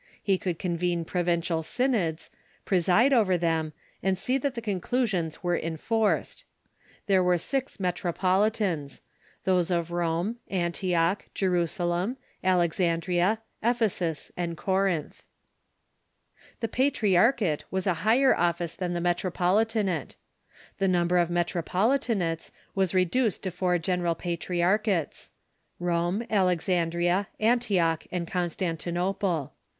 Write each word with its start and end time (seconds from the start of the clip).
He 0.23 0.39
could 0.39 0.57
convene 0.57 1.05
provincial 1.05 1.61
synods, 1.61 2.31
preside 2.65 3.13
over 3.13 3.37
them, 3.37 3.71
and 4.01 4.17
see 4.17 4.39
that 4.39 4.55
the 4.55 4.59
conclusions 4.61 5.43
were 5.43 5.55
enforced. 5.55 6.43
There 7.05 7.21
were 7.23 7.37
six 7.37 7.79
metropolitans— 7.79 9.01
those 9.45 9.69
of 9.69 9.91
Rome, 9.91 10.37
Antioch, 10.49 11.25
Jerusalem, 11.35 12.17
Alexandria, 12.43 13.41
Ephesus, 13.61 14.31
and 14.35 14.57
Corinth, 14.57 15.23
The 16.61 16.67
patriarchate 16.67 17.65
was 17.69 17.85
a 17.85 17.93
higher 18.01 18.35
office 18.35 18.75
than 18.75 18.93
the 18.93 19.01
metropolitan 19.01 19.87
ate. 19.87 20.15
The 20.79 20.87
number 20.87 21.19
of 21.19 21.29
metropolitanates 21.29 22.49
was 22.73 22.95
reduced 22.95 23.43
to 23.43 23.51
four 23.51 23.77
general 23.77 24.15
patriarchates— 24.15 25.29
Rome, 25.89 26.25
Alexandria, 26.27 27.27
Antioch, 27.39 28.07
and 28.11 28.27
Con 28.27 28.49
stantinople. 28.49 29.51